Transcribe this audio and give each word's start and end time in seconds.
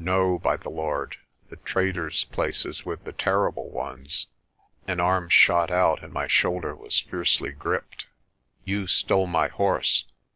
No, 0.00 0.36
by 0.36 0.56
the 0.56 0.68
Lord! 0.68 1.16
The 1.48 1.54
trader's 1.58 2.24
place 2.24 2.66
is 2.66 2.84
with 2.84 3.04
the 3.04 3.12
Terrible 3.12 3.70
Ones." 3.70 4.26
An 4.88 4.98
arm 4.98 5.28
shot 5.28 5.70
out 5.70 6.02
and 6.02 6.12
my 6.12 6.26
shoulder 6.26 6.74
was 6.74 6.98
fiercely 6.98 7.52
gripped. 7.52 8.08
"You 8.64 8.88
stole 8.88 9.28
my 9.28 9.46
horse. 9.46 10.06